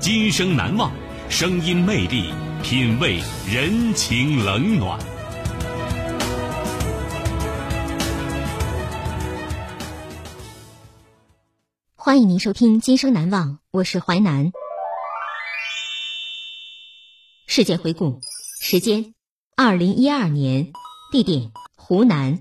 [0.00, 0.90] 今生难忘，
[1.28, 4.98] 声音魅力，品味人情冷暖。
[11.94, 14.50] 欢迎您收听《今生难忘》，我是淮南。
[17.46, 18.20] 事件回顾：
[18.62, 19.14] 时间，
[19.54, 20.72] 二零一二年；
[21.12, 22.38] 地点，湖南；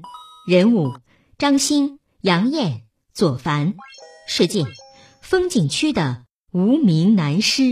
[0.47, 0.93] 人物，
[1.37, 3.73] 张欣、杨艳、左凡；
[4.29, 4.65] 事件，
[5.21, 7.63] 风景区的无名男尸。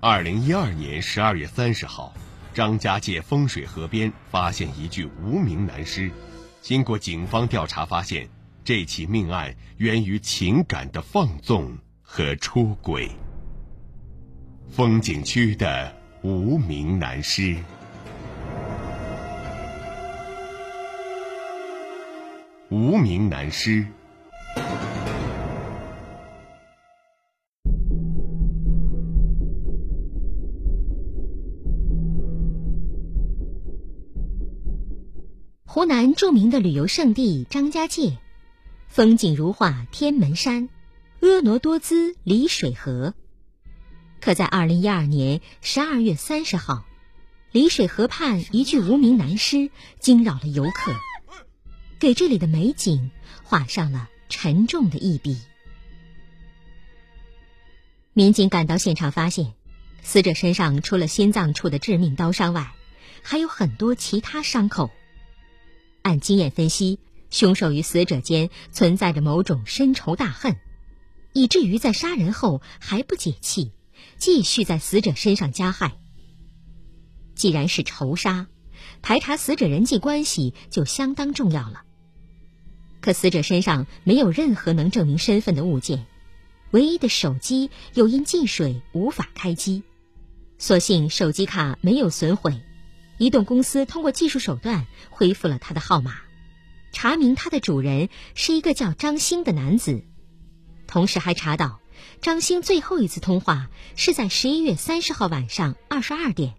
[0.00, 2.14] 二零一二年十二月三十号。
[2.54, 6.10] 张家界风水河边发现一具无名男尸，
[6.62, 8.28] 经过警方调查，发现
[8.62, 13.10] 这起命案源于情感的放纵和出轨。
[14.70, 17.56] 风景区的无名男尸，
[22.70, 23.86] 无名男尸。
[35.64, 38.16] 湖南著名的旅游胜地张家界，
[38.88, 40.70] 风景如画天门山，
[41.20, 43.12] 婀娜多姿丽水河。
[44.20, 46.84] 可在二零一二年十二月三十号，
[47.52, 50.92] 丽水河畔一具无名男尸惊扰了游客，
[52.04, 53.10] 给这里的美景
[53.44, 55.38] 画上了沉重的一笔。
[58.12, 59.54] 民警赶到现场，发现
[60.02, 62.74] 死者身上除了心脏处的致命刀伤外，
[63.22, 64.90] 还有很多其他伤口。
[66.02, 66.98] 按经验分析，
[67.30, 70.58] 凶手与死者间存在着某种深仇大恨，
[71.32, 73.72] 以至于在杀人后还不解气，
[74.18, 75.96] 继续在死者身上加害。
[77.34, 78.46] 既然是仇杀，
[79.00, 81.83] 排查死者人际关系就相当重要了。
[83.04, 86.06] 可死者身上没有任何能证明身份的物件，
[86.70, 89.82] 唯一的手机又因进水无法开机，
[90.56, 92.62] 所幸手机卡没有损毁。
[93.18, 96.14] 移动公司通过技术手段恢复了他的号码，
[96.92, 100.02] 查明他的主人是一个叫张兴的男子，
[100.86, 101.80] 同时还查到
[102.22, 106.54] 张兴最后一次通话是在十一月三十号晚上二十二点，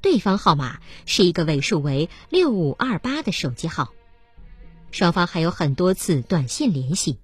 [0.00, 3.92] 对方号码是一个尾数为六五二八的手机号，
[4.96, 7.18] 双方还有很多次短信联系。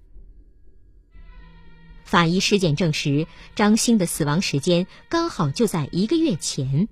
[2.03, 3.25] 法医尸检证实，
[3.55, 6.87] 张兴的死亡时间刚好就在一个月前。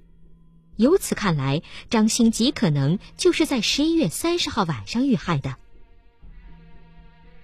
[0.78, 1.62] 由此看来，
[1.92, 5.56] 张兴极可能就是在十一月三十号晚上遇害的，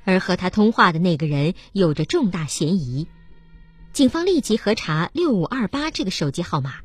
[0.04, 3.08] 而和他通话的那个人有着重大嫌疑。
[3.94, 6.78] 警方立即核查六五二八这个手机号码，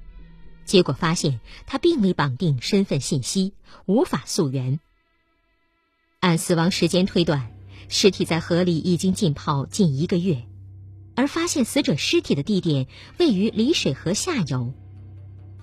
[0.66, 3.54] 结果发现他并未绑定身份信息，
[3.86, 4.80] 无法溯源。
[6.22, 7.50] 按死亡时间推断，
[7.88, 10.44] 尸体在河里已经浸泡近一个月，
[11.16, 12.86] 而发现死者尸体的地点
[13.18, 14.72] 位于丽水河下游。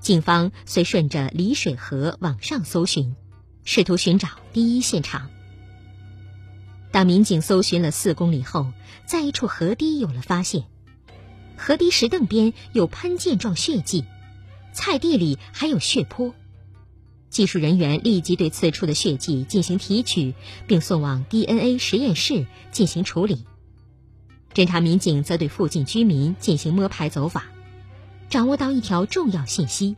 [0.01, 3.15] 警方遂顺着丽水河往上搜寻，
[3.63, 5.29] 试图寻找第一现场。
[6.91, 8.67] 当民警搜寻了四公里后，
[9.05, 10.65] 在一处河堤有了发现，
[11.55, 14.03] 河堤石凳边有喷溅状血迹，
[14.73, 16.35] 菜地里还有血泊。
[17.29, 20.33] 技术人员立即对此处的血迹进行提取，
[20.67, 23.45] 并送往 DNA 实验室进行处理。
[24.53, 27.43] 侦查民警则对附近居民进行摸排走访。
[28.29, 29.95] 掌握到一条重要信息，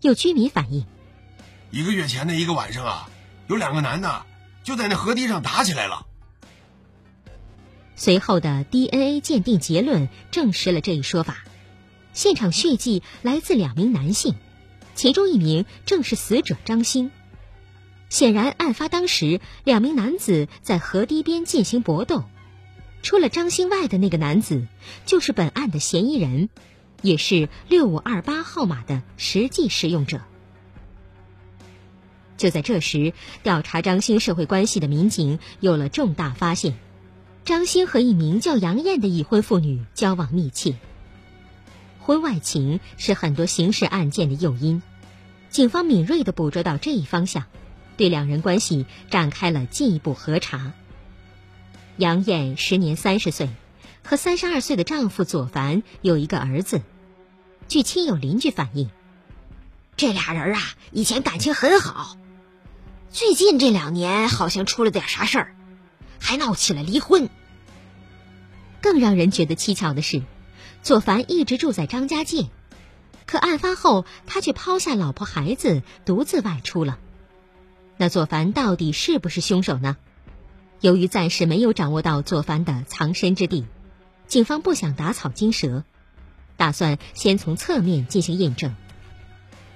[0.00, 0.84] 有居民反映，
[1.70, 3.10] 一个月前的一个晚上啊，
[3.48, 4.24] 有两个男的
[4.64, 6.06] 就在那河堤上打起来了。
[7.94, 11.44] 随后的 DNA 鉴定结论证实了这一说法，
[12.12, 14.34] 现场血迹来自两名男性，
[15.02, 17.10] 其中一名正是死者张兴。
[18.08, 22.22] 显然，案发当时，两名男子在河堤边进行搏斗。
[23.02, 24.68] 除了张兴外的那个男子，
[25.04, 26.50] 就是本案的嫌疑人，
[27.00, 30.20] 也是六五二八号码的实际使用者。
[32.36, 33.12] 就在这时，
[33.42, 36.78] 调查张兴社会关系的民警有了重大发现：
[37.44, 40.76] 张兴和一名叫杨艳的已婚妇女交往密切。
[41.98, 44.80] 婚外情是很多刑事案件的诱因，
[45.52, 47.44] 警方敏锐地捕捉到这一方向，
[47.98, 50.72] 对两人关系展开了进一步核查。
[51.98, 53.50] 杨艳时年三十岁，
[54.02, 56.80] 和三十二岁的丈夫左凡有一个儿子。
[57.68, 58.88] 据亲友邻居反映，
[59.94, 62.16] 这俩人啊以前感情很好。
[63.10, 65.54] 最近这两年好像出了点啥事儿，
[66.18, 67.28] 还闹起了离婚。
[68.80, 70.22] 更让人觉得蹊跷的是，
[70.82, 72.46] 左凡一直住在张家界，
[73.32, 76.98] 可案发后他却抛下老婆孩子独自外出了。
[77.96, 79.96] 那左凡到底是不是凶手呢？
[80.82, 83.64] 由于暂时没有掌握到左凡的藏身之地，
[84.26, 85.82] 警方不想打草惊蛇，
[86.58, 88.76] 打算先从侧面进行验证。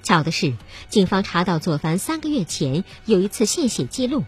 [0.02, 0.54] 巧的是，
[0.90, 4.24] 警方查到左凡三个月前有一次献血记录，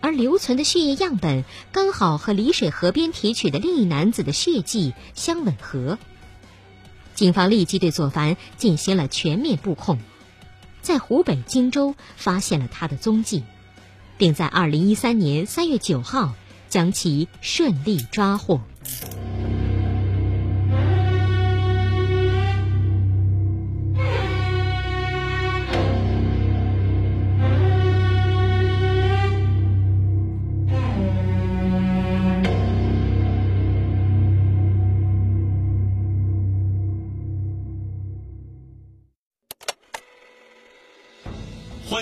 [0.00, 5.98] 而留存的血液样本刚好和丽水河边提取的另一男子的血迹相吻合。
[7.18, 9.98] 警方立即对左凡进行了全面布控，
[10.82, 13.42] 在湖北荆州发现了他的踪迹，
[14.16, 16.36] 并在二零一三年三月九号
[16.68, 18.60] 将其顺利抓获。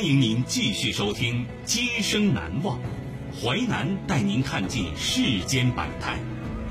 [0.07, 2.79] 迎您继续收听《今生难忘》，
[3.35, 6.17] 淮南带您看尽世间百态，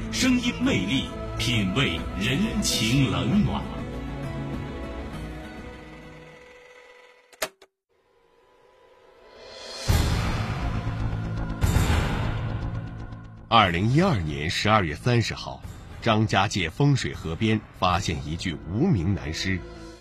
[0.10, 1.04] 声音魅力，
[1.38, 3.62] 品味人情冷暖。
[13.50, 15.62] 二零一二年十二月三十号，
[16.02, 19.60] 张家界风水河边发现一具无名男尸，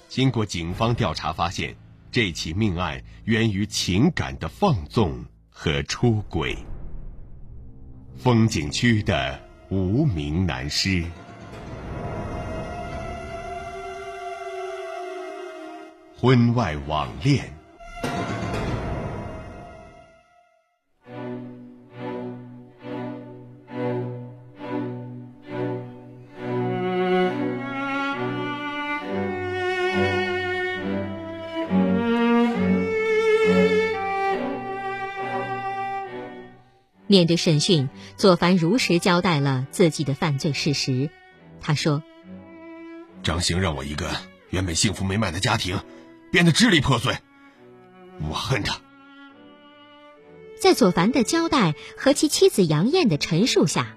[0.09, 1.75] 经过警方调查发现。
[2.15, 6.57] 这起命案源于情感的放纵和出轨。
[8.17, 11.03] 风景区的无名男尸，
[16.17, 17.53] 婚外网恋。
[37.15, 41.11] 面对审讯，左凡如实交代了自己的犯罪事实。
[41.61, 42.03] 他说
[43.23, 44.11] ：“张兴让我一个
[44.51, 45.79] 原本幸福美满的家庭
[46.33, 47.17] 变得支离破碎，
[48.29, 48.81] 我恨他。”
[50.61, 53.97] 在左凡的交代和其妻子杨艳的陈述下，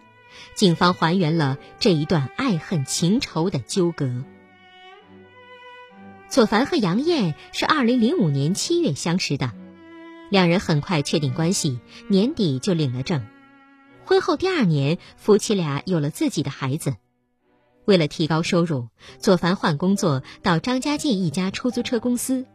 [0.54, 4.24] 警方还原了这一段爱恨情仇的纠葛。
[6.30, 9.54] 左凡和杨艳是二零零五年七月相识的。
[10.30, 13.26] 两人很快确定关系，年底就领了证。
[14.06, 16.96] 婚后第二年，夫妻俩有了自己的孩子。
[17.86, 22.46] 为了提高收入，左凡换工作到张家界一家出租车公司，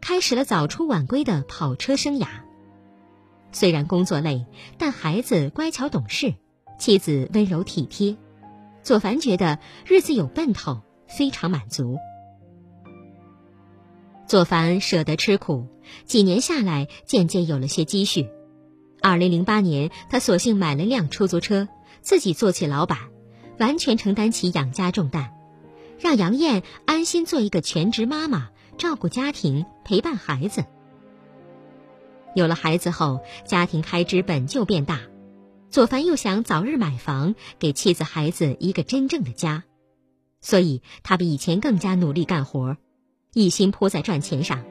[0.00, 2.26] 开始了早出晚归的跑车生涯。
[3.50, 4.46] 虽然工作累，
[4.78, 6.34] 但孩子乖巧懂事，
[6.78, 8.16] 妻子温柔体贴，
[8.82, 11.98] 左凡觉得日子有奔头，非常满足。
[14.26, 15.66] 左凡舍得吃苦，
[16.04, 18.28] 几年下来，渐渐有了些积蓄。
[19.02, 21.68] 二零零八年，他索性买了辆出租车，
[22.00, 22.98] 自己做起老板，
[23.58, 25.32] 完全承担起养家重担，
[25.98, 30.64] 让杨艳安心做一个全职妈妈，照顾家庭，陪伴孩子。
[32.34, 35.00] 有了孩子后，家庭开支本就变大，
[35.70, 39.64] 左凡又想早日买房，给妻子孩子一个真正的家，
[40.40, 42.76] 所以他比以前更加努力干活。
[43.32, 44.64] 一心扑在赚钱上，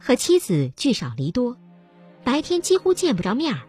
[0.00, 1.56] 和妻子聚少离多，
[2.24, 3.68] 白天几乎见不着面儿，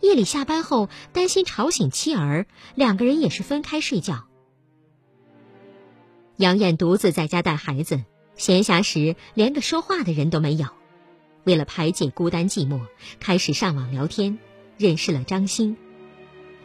[0.00, 4.26] 夜里下班后担心吵醒妻儿，两个人也是分开睡觉。
[6.36, 8.04] 杨艳独自在家带孩子，
[8.36, 10.66] 闲暇时连个说话的人都没有。
[11.44, 12.82] 为了排解孤单寂寞，
[13.18, 14.38] 开始上网聊天，
[14.76, 15.76] 认识了张欣。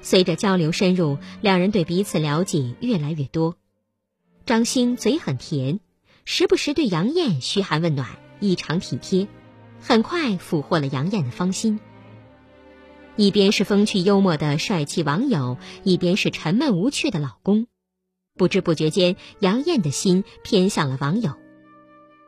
[0.01, 3.55] 随着交流深入，两人对彼此了解越来越多。
[4.45, 5.79] 张欣嘴很甜。
[6.27, 8.09] 时不时对杨艳嘘寒问暖，
[8.45, 9.27] 异常体贴，
[9.81, 11.79] 很快俘获了杨艳的芳心。
[13.15, 17.67] 一边是风趣幽默的帅气网友，一边是沉闷无趣的老公。
[18.37, 21.33] 不知不觉间，杨艳的心偏向了网友。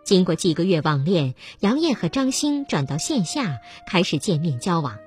[0.05, 4.97] 经过几个月网恋，杨艳和张欣转到线下开始见面交往。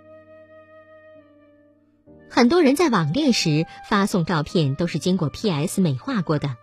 [2.29, 6.55] 很多人在网恋时发送照片都是经过 PS 美化过的，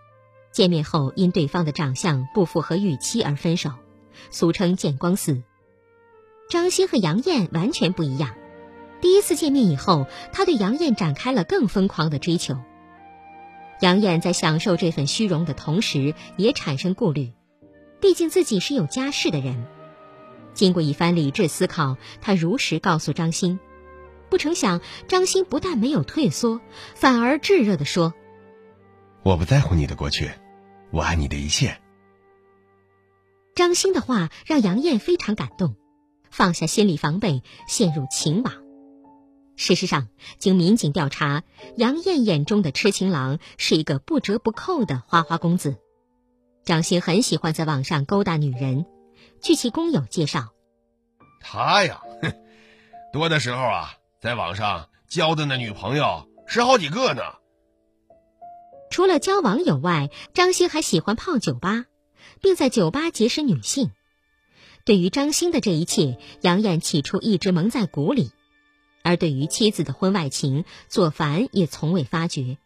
[0.52, 3.72] 见面后因对方的长相不符合预期而分手，
[4.30, 5.42] 俗称“见光死”。
[6.50, 8.34] 张欣和杨艳完全不一样。
[9.00, 12.56] 第一次见面以后，他对杨艳展开了更疯狂的追求。
[13.80, 17.32] 杨艳在享受这份虚荣的同时，也产生顾虑，
[18.00, 19.66] 毕竟自己是有家室的人。
[20.52, 23.60] 经过一番理智思考，他如实告诉张欣。
[24.30, 26.60] 不成想，张欣不但没有退缩，
[26.94, 28.12] 反而炙热地说
[29.22, 30.30] ：“我不在乎你的过去，
[30.90, 31.80] 我爱你的一切。”
[33.58, 35.74] 张欣的话让杨艳非常感动，
[36.30, 38.54] 放下心理防备，陷入情网。
[39.56, 40.06] 事实上，
[40.38, 41.42] 经民警调查，
[41.76, 45.74] 杨艳眼中的痴情郎是一个不折不扣的花花公子。
[46.64, 48.86] 张欣很喜欢在网上勾搭女人。
[49.42, 50.50] 据其工友介绍，
[51.40, 52.32] 他呀，哼，
[53.12, 57.22] 多的时候啊，在网上交的那女朋友十好几个呢。
[58.88, 61.86] 除了交网友外，张欣还喜欢泡酒吧，
[62.40, 63.90] 并在酒吧结识女性。
[64.84, 68.30] 对于张欣的这一切，杨艳起初一直蒙在鼓里。
[69.02, 72.58] 而对于妻子的婚外情，左凡也从未发觉。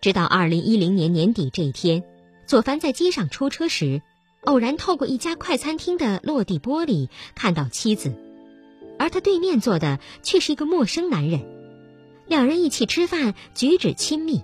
[0.00, 2.04] 直到二零一零年年底这一天，
[2.46, 4.02] 左凡在街上出车时，
[4.42, 8.14] 偶然透过一家快餐厅的落地玻璃看到妻子，
[8.98, 11.44] 而他对面坐的却是一个陌生男人。
[12.26, 14.42] 两人一起吃饭，举止亲密。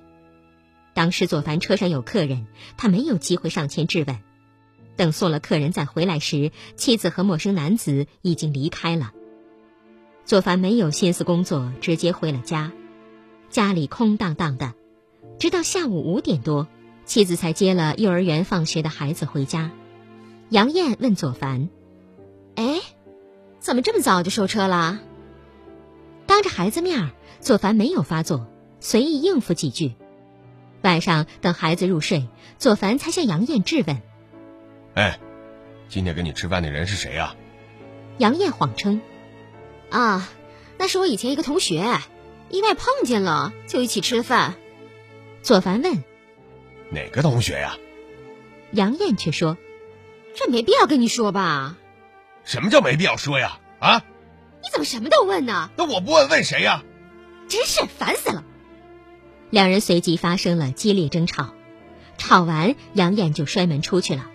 [0.95, 2.47] 当时左凡车上有客人，
[2.77, 4.19] 他没有机会上前质问。
[4.95, 9.13] 等送了客人再回来时，妻子和陌生男子已经离开了。
[10.25, 12.73] 左凡没有心思工作，直接回了家。
[13.49, 14.75] 家里空荡荡的，
[15.39, 16.69] 直到下午五点多，
[17.05, 19.71] 妻子才接了幼儿园放学的孩子回家。
[20.51, 21.71] 杨艳问左凡
[22.55, 22.81] ：“哎，
[23.61, 25.01] 怎么这么早就收车了？”
[26.27, 28.47] 当着孩子面，左凡没有发作，
[28.79, 29.95] 随意应付几句。
[30.83, 34.03] 晚上等孩子入睡，左凡才向杨艳质问
[34.95, 35.19] ：“哎，
[35.89, 37.35] 今天跟你吃饭的人是谁呀？”
[38.19, 39.01] 杨艳谎称。
[39.91, 40.29] 啊，
[40.79, 41.99] 那是我以前一个同学，
[42.51, 44.55] 意外碰见了，就一起吃饭。
[45.43, 46.03] 左凡问
[46.91, 47.77] ：“哪个同学呀？”
[48.73, 49.57] 杨艳却说
[50.35, 51.77] ：“这没必要跟你说吧？”
[52.45, 53.59] 什么叫没必要说呀？
[53.79, 54.05] 啊？
[54.63, 55.71] 你怎么什么都问呢？
[55.77, 56.83] 那我不问问谁呀？
[57.49, 58.45] 真是烦死了！
[59.53, 61.53] 两人随即发生了激烈争吵，
[62.17, 64.32] 吵完杨艳就摔门出去了。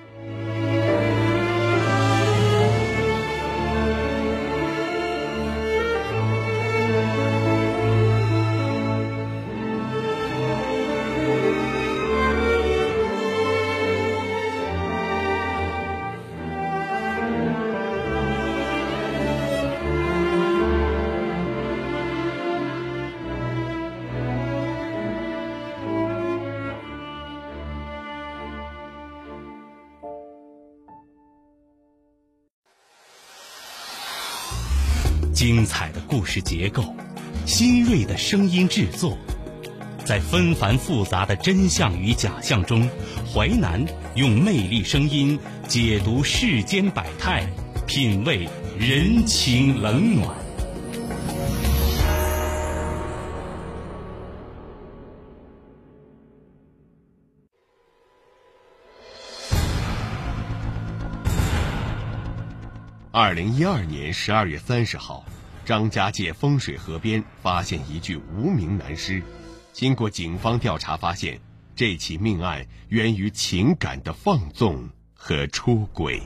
[36.27, 36.83] 事结构，
[37.45, 39.17] 新锐的声音制作，
[40.03, 42.87] 在纷繁复杂的真相与假象中，
[43.33, 43.83] 淮南
[44.15, 47.47] 用魅力声音解读世间百态，
[47.87, 50.35] 品味人情冷暖。
[63.09, 65.25] 二零一二年十二月三十号，
[65.67, 69.21] 张家界风水河边发现一具无名男尸。
[69.73, 71.37] 经过警方调查，发现
[71.75, 76.21] 这起命案源于情感的放纵和出轨。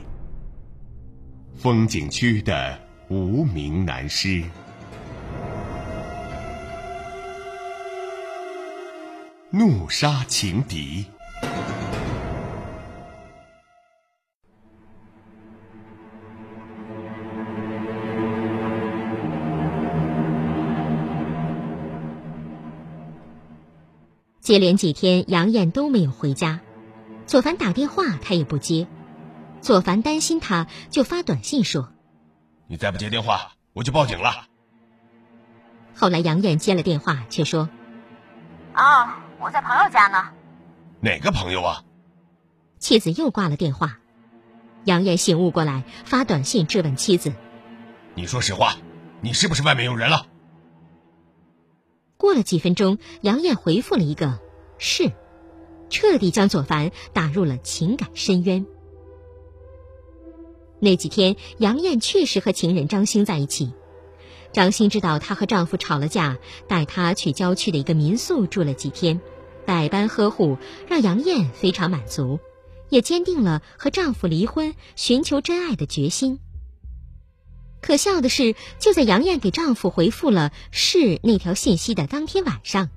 [1.56, 4.44] 风景区的无名男尸，
[9.50, 11.04] 怒杀情敌。
[24.52, 26.60] 接连几天，杨艳都没有回家。
[27.24, 28.86] 左凡打电话，他也不接。
[29.62, 31.88] 左凡担心他，就发短信说
[32.68, 34.48] ：“你再不接电话，我就报警了。”
[35.96, 37.70] 后来杨艳接了电话，却说
[38.76, 40.22] ：“啊，我在朋友家呢。”
[41.00, 41.84] 哪个朋友啊？
[42.78, 44.00] 妻子又挂了电话。
[44.84, 47.32] 杨艳醒悟过来，发短信质问妻子
[48.14, 48.76] ：“你说实话，
[49.22, 50.26] 你是不是外面有人了？”
[52.18, 54.38] 过了几分钟，杨艳回复了一个
[54.82, 55.12] “是”，
[55.88, 58.66] 彻底将左凡打入了情感深渊。
[60.80, 63.72] 那几天，杨艳确实和情人张兴在一起。
[64.52, 66.36] 张欣知道她和丈夫吵了架，
[66.66, 69.20] 带她去郊区的一个民宿住了几天，
[69.64, 70.58] 百般呵护，
[70.88, 72.40] 让杨艳非常满足。
[72.88, 76.40] 也坚定了和丈夫离婚、寻求真爱的决心。
[77.80, 82.90] 可笑的是，就在杨艳给丈夫回复了“是”那条信息的当天晚上，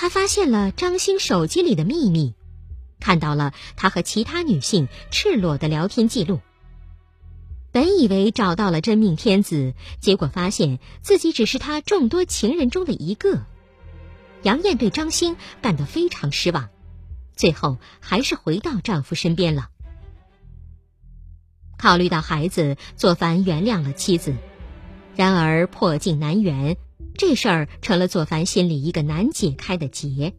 [0.00, 2.34] 她发现了张欣手机里的秘密，
[3.00, 6.40] 看到了他和其他女性赤裸的聊天记录。
[7.72, 13.44] 本以为找到了真命天子，结果发现自己只是他众多情人中的一个。
[14.44, 16.68] 杨艳对张欣感到非常失望。
[17.34, 19.68] 最后还是回到丈夫身边了。
[21.76, 24.36] 考虑到孩子，左凡原谅了妻子。
[25.16, 26.76] 然而破镜难圆，
[27.18, 30.34] 这事儿成了左凡心里一个难解开的结。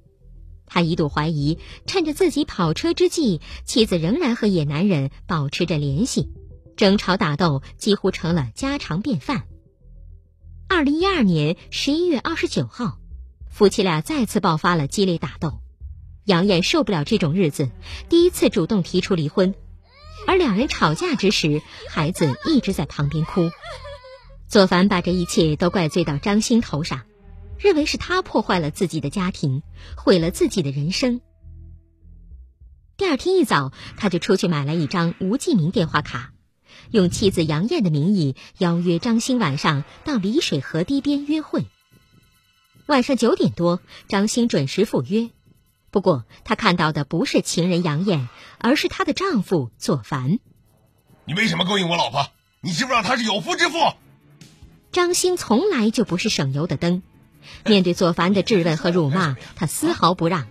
[0.65, 6.29] 他一度怀疑，趁着自己跑车之际，妻子仍然和野男人保持着联系，
[6.77, 9.43] 争吵打斗几乎成了家常便饭。
[10.69, 12.97] 二零一二年十一月二十九号，
[13.49, 15.59] 夫妻俩再次爆发了激烈打斗。
[16.23, 17.69] 杨艳受不了这种日子，
[18.07, 19.53] 第一次主动提出离婚。
[20.27, 23.49] 而两人吵架之时，孩子一直在旁边哭。
[24.49, 27.03] 左凡把这一切都怪罪到张欣头上，
[27.59, 29.61] 认为是他破坏了自己的家庭，
[29.95, 31.21] 毁了自己的人生。
[32.97, 36.33] 第二天一早，他就出去买了一张无记名电话卡，
[36.89, 41.67] 用妻子杨艳的名义邀约张欣晚上到丽水河堤边约会。
[42.87, 45.29] 晚上九点多，张欣准时赴约。
[45.91, 48.27] 不过，他看到的不是情人杨艳，
[48.57, 50.39] 而是她的丈夫左凡。
[51.25, 52.31] 你为什么勾引我老婆？
[52.61, 53.77] 你知不知道她是有夫之妇？
[54.91, 57.03] 张欣从来就不是省油的灯，
[57.65, 60.47] 面对左凡的质问和辱骂，他丝毫不让，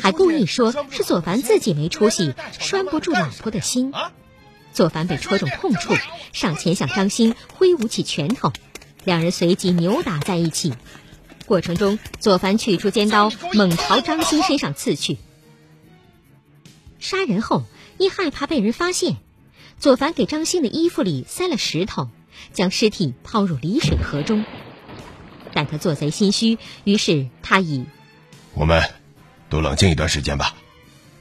[0.00, 3.92] 还故意说是左凡自己没出息，拴不住老婆的心。
[4.72, 5.94] 左凡被戳中痛处，
[6.32, 8.52] 上前向张欣挥舞起拳头，
[9.04, 10.74] 两人随即扭打在一起。
[11.46, 15.16] 过程中，左凡取出尖刀，猛朝张欣身上刺去。
[17.00, 17.64] 杀人后，
[17.98, 19.16] 因害怕被人发现，
[19.78, 22.08] 左凡给张欣的衣服里塞了石头，
[22.52, 24.44] 将尸体抛入澧水河中。
[25.52, 27.84] 但他做贼心虚，于是他以
[28.54, 28.82] “我们
[29.48, 30.54] 都冷静一段时间吧”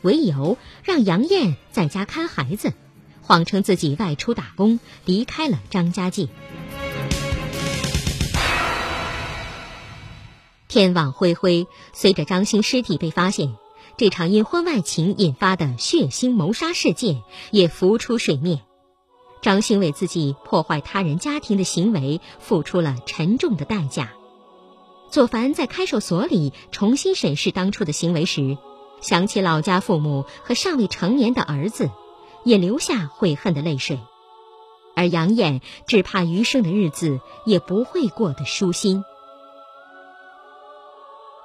[0.02, 2.74] 为由，让杨艳在家看孩子，
[3.22, 6.28] 谎称自己外出打工，离开了张家界。
[10.68, 13.56] 天网恢恢，随着张欣尸体被发现，
[13.98, 18.62] 这场因婚外情引发的血腥谋杀事件也浮出水面。
[19.42, 24.12] 张欣为自己破坏他人家庭的行为付出了沉重的代价。
[25.10, 28.58] 左凡在看守所里重新审视当初的行为时，
[29.02, 31.90] 想起老家父母和尚未成年的儿子，
[32.44, 34.00] 也流下悔恨的泪水。
[34.96, 39.04] 而杨艳只怕余生的日子也不会过得舒心。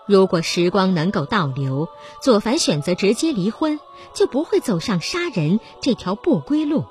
[0.07, 1.88] 如果时光能够倒流，
[2.20, 3.78] 左凡选择直接离婚，
[4.12, 6.85] 就不会走上杀人这条不归路。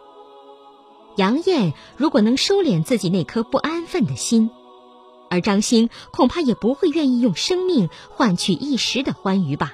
[1.16, 4.50] 杨艳如果能收敛自己那颗不安分的心，
[5.30, 9.74] 而张欣恐怕也不会愿意用生命换取一时的欢愉吧。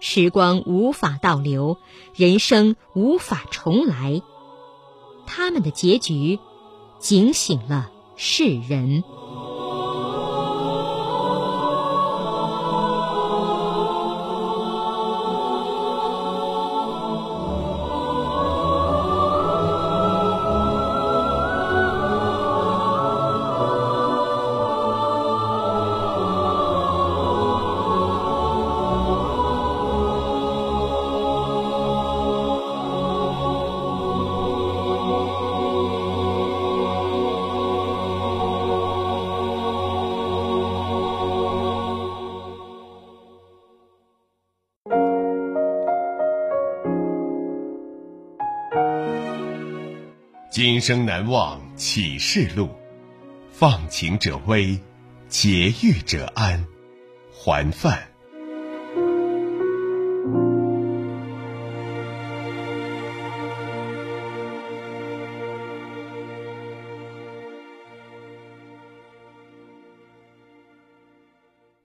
[0.00, 1.76] 时光无法倒流，
[2.14, 4.22] 人生无法重来，
[5.26, 6.38] 他们的结局
[6.98, 9.04] 警醒了世人。
[50.50, 52.68] 今生难忘启示录，
[53.52, 54.76] 放情者危，
[55.28, 56.66] 节欲者安，
[57.32, 58.10] 还范。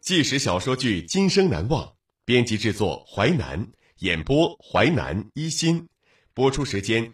[0.02, 1.84] 纪实小说剧《今生难忘》，
[2.26, 3.68] 编辑制作淮南，
[4.00, 5.88] 演播淮南一心，
[6.34, 7.14] 播出时间。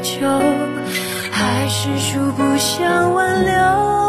[0.00, 0.28] 就
[1.30, 4.07] 还是说不想挽留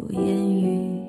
[0.00, 1.02] 不言语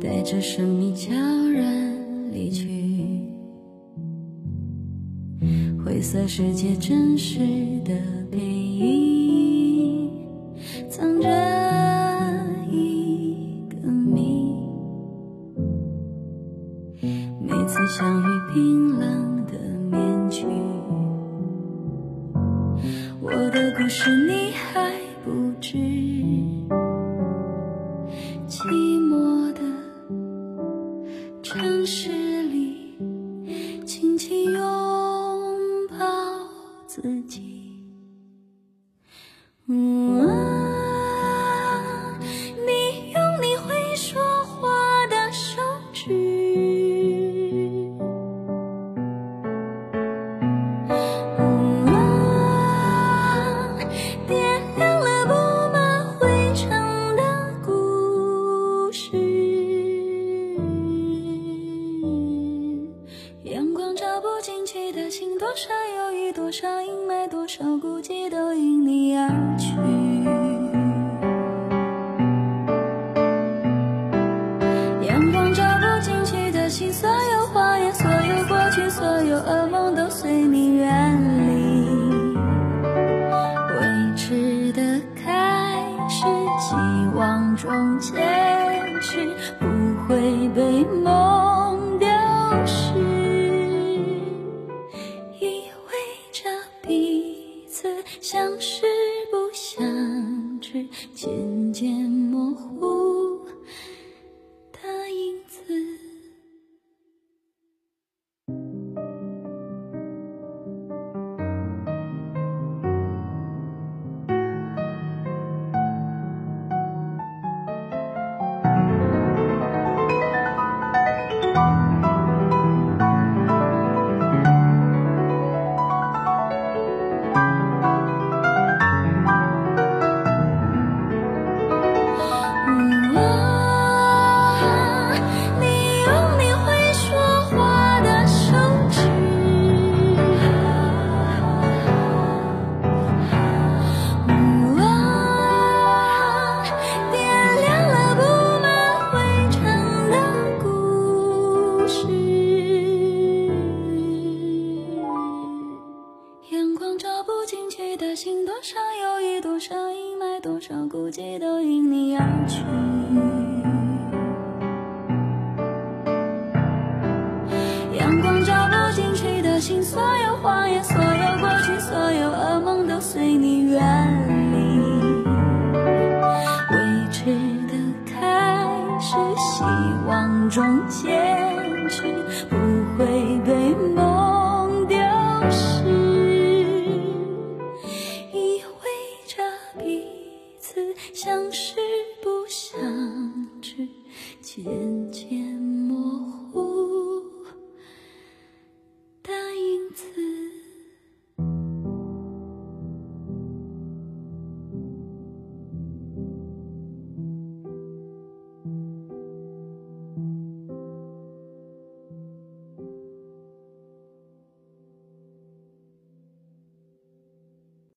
[0.00, 2.66] 带着神秘悄然离去。
[5.84, 7.40] 灰色世界真实
[7.84, 7.94] 的
[8.30, 8.38] 给